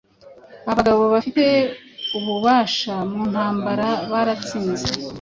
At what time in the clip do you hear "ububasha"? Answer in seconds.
2.17-2.93